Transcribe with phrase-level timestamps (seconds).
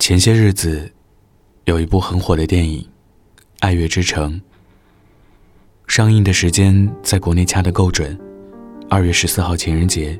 [0.00, 0.90] 前些日子，
[1.66, 2.80] 有一部很火的电影
[3.58, 4.32] 《爱乐之城》
[5.86, 8.18] 上映的时间在国内掐得够准，
[8.88, 10.18] 二月十四号情人节。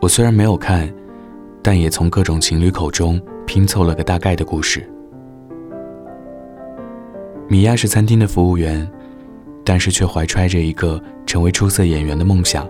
[0.00, 0.88] 我虽然没有看，
[1.60, 4.88] 但也从各种情侣口中拼凑了个大概的故事。
[7.48, 8.88] 米娅是餐厅的服务员，
[9.64, 12.64] 但是却怀揣着一个成为出色演员的梦想。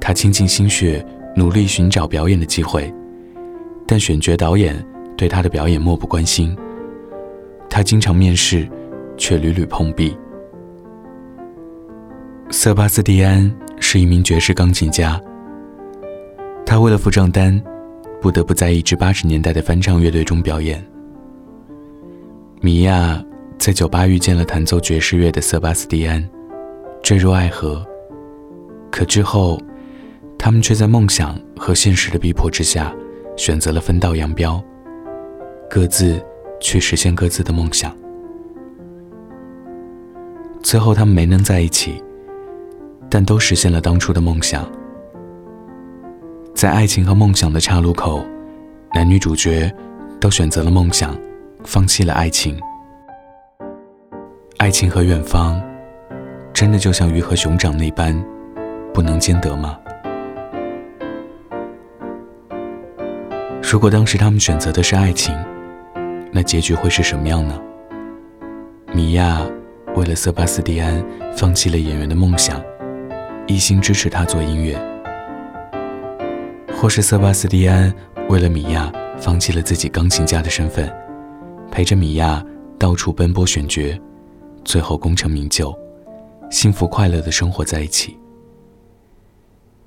[0.00, 1.04] 她倾尽心血，
[1.34, 2.94] 努力寻找表演的机会。
[3.92, 4.74] 但选角导演
[5.18, 6.56] 对他的表演漠不关心。
[7.68, 8.66] 他经常面试，
[9.18, 10.16] 却屡屡碰壁。
[12.48, 15.20] 瑟巴斯蒂安是一名爵士钢琴家。
[16.64, 17.62] 他为了付账单，
[18.18, 20.82] 不得不在一支八十年代的翻唱乐队中表演。
[22.62, 23.22] 米娅
[23.58, 26.26] 在酒吧遇见了弹奏爵士乐的瑟巴斯蒂安，
[27.02, 27.84] 坠入爱河。
[28.90, 29.60] 可之后，
[30.38, 32.90] 他们却在梦想和现实的逼迫之下。
[33.36, 34.62] 选择了分道扬镳，
[35.68, 36.22] 各自
[36.60, 37.94] 去实现各自的梦想。
[40.62, 42.02] 最后，他们没能在一起，
[43.10, 44.70] 但都实现了当初的梦想。
[46.54, 48.24] 在爱情和梦想的岔路口，
[48.94, 49.74] 男女主角
[50.20, 51.16] 都选择了梦想，
[51.64, 52.56] 放弃了爱情。
[54.58, 55.60] 爱情和远方，
[56.52, 58.14] 真的就像鱼和熊掌那般，
[58.94, 59.76] 不能兼得吗？
[63.72, 65.34] 如果当时他们选择的是爱情，
[66.30, 67.58] 那结局会是什么样呢？
[68.92, 69.40] 米娅
[69.96, 71.02] 为了瑟巴斯蒂安
[71.34, 72.62] 放弃了演员的梦想，
[73.46, 74.76] 一心支持他做音乐；
[76.76, 77.90] 或是瑟巴斯蒂安
[78.28, 80.94] 为了米娅放弃了自己钢琴家的身份，
[81.70, 82.44] 陪着米娅
[82.78, 83.98] 到处奔波选角，
[84.66, 85.74] 最后功成名就，
[86.50, 88.18] 幸福快乐的生活在一起。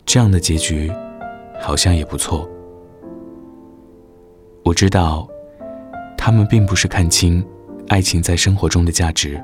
[0.08, 0.92] 这样的结局，
[1.62, 2.50] 好像也不错。
[4.66, 5.28] 我知道，
[6.18, 7.46] 他们并不是看清
[7.88, 9.40] 爱情在生活中的价值，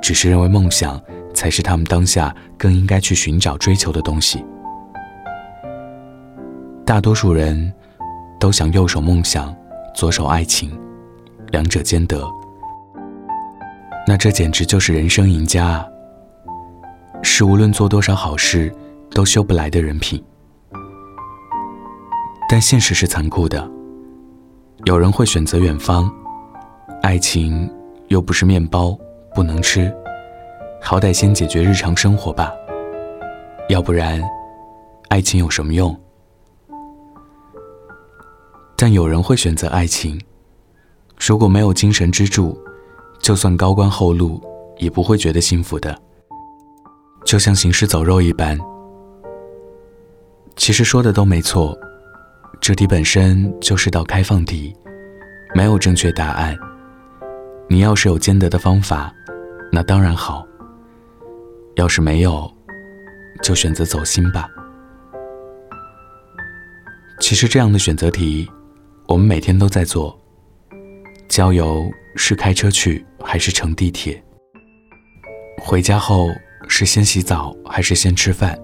[0.00, 1.02] 只是认为梦想
[1.34, 4.44] 才是他们当下更应该去寻找、追求的东西。
[6.86, 7.72] 大多数人
[8.38, 9.52] 都想右手梦想，
[9.96, 10.70] 左手爱情，
[11.48, 12.24] 两者兼得，
[14.06, 15.86] 那这简直就是人生赢家啊！
[17.20, 18.72] 是无论做多少好事
[19.10, 20.22] 都修不来的人品。
[22.48, 23.68] 但现实是残酷的。
[24.84, 26.12] 有人会选择远方，
[27.00, 27.70] 爱情
[28.08, 28.94] 又不是面包，
[29.34, 29.90] 不能吃，
[30.78, 32.52] 好歹先解决日常生活吧。
[33.70, 34.22] 要不然，
[35.08, 35.98] 爱情有什么用？
[38.76, 40.20] 但有人会选择爱情，
[41.18, 42.54] 如果没有精神支柱，
[43.20, 44.38] 就算高官厚禄，
[44.76, 45.98] 也不会觉得幸福的，
[47.24, 48.60] 就像行尸走肉一般。
[50.56, 51.74] 其实说的都没错。
[52.66, 54.74] 这题本身就是道开放题，
[55.54, 56.56] 没有正确答案。
[57.68, 59.12] 你要是有兼得的方法，
[59.70, 60.46] 那当然好。
[61.76, 62.50] 要是没有，
[63.42, 64.48] 就选择走心吧。
[67.20, 68.50] 其实这样的选择题，
[69.08, 70.18] 我们每天都在做。
[71.28, 71.84] 郊游
[72.16, 74.24] 是开车去还是乘地铁？
[75.58, 76.28] 回家后
[76.66, 78.58] 是先洗澡还是先吃饭？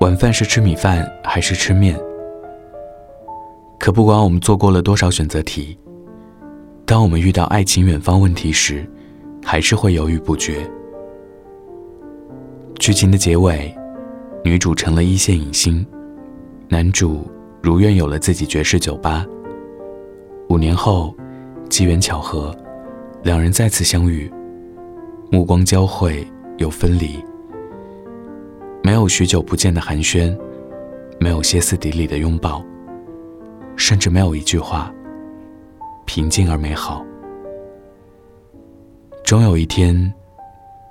[0.00, 1.96] 晚饭是吃米饭还是吃面？
[3.84, 5.76] 可不管我们做过了多少选择题，
[6.86, 8.90] 当我们遇到爱情远方问题时，
[9.44, 10.66] 还是会犹豫不决。
[12.78, 13.70] 剧情的结尾，
[14.42, 15.86] 女主成了一线影星，
[16.66, 17.30] 男主
[17.60, 19.26] 如愿有了自己爵士酒吧。
[20.48, 21.14] 五年后，
[21.68, 22.56] 机缘巧合，
[23.22, 24.32] 两人再次相遇，
[25.30, 27.22] 目光交汇又分离。
[28.82, 30.34] 没有许久不见的寒暄，
[31.20, 32.64] 没有歇斯底里的拥抱。
[33.76, 34.92] 甚至没有一句话，
[36.06, 37.04] 平静而美好。
[39.24, 39.94] 终有一天，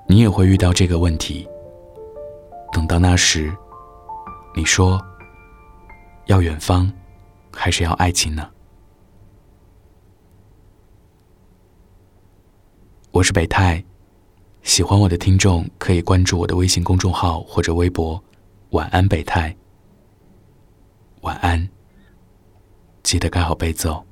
[0.07, 1.47] 你也会遇到这个问题。
[2.71, 3.55] 等到那时，
[4.55, 4.99] 你说
[6.25, 6.91] 要远方，
[7.51, 8.49] 还是要爱情呢？
[13.11, 13.83] 我是北泰，
[14.63, 18.21] 喜欢我的听众可以关注我的微信公众号或者微博。
[18.71, 19.55] 晚安，北泰。
[21.21, 21.69] 晚安。
[23.12, 24.04] 记得盖好被子哦。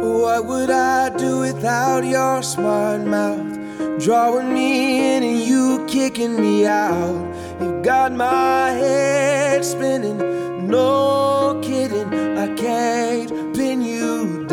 [0.00, 3.58] What would I do without your smart mouth?
[3.98, 7.26] Drawing me in and you kicking me out.
[7.60, 10.18] You got my head spinning,
[10.66, 12.08] no kidding.
[12.38, 13.53] I can't pin you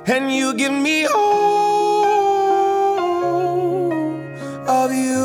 [0.06, 2.02] And you give me all
[4.66, 5.22] of you.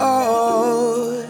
[0.00, 1.24] Oh.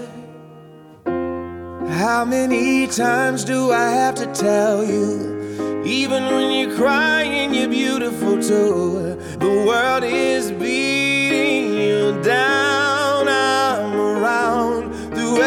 [1.87, 5.85] How many times do I have to tell you?
[5.85, 9.19] Even when you're crying, you're beautiful too.
[9.39, 12.64] The world is beating you down.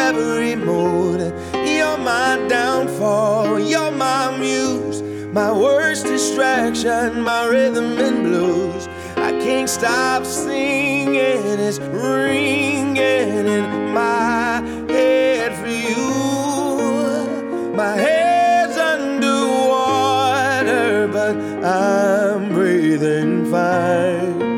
[0.08, 1.20] Every mood.
[1.52, 5.02] You're my downfall, you're my muse,
[5.34, 8.88] my worst distraction, my rhythm and blues.
[9.16, 17.74] I can't stop singing, it's ringing in my head for you.
[17.76, 19.46] My head's underwater,
[21.08, 24.57] but I'm breathing fine.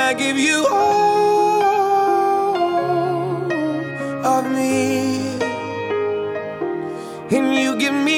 [0.00, 1.88] I give you all
[4.34, 5.18] of me.
[7.36, 8.17] And you give me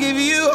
[0.00, 0.49] give you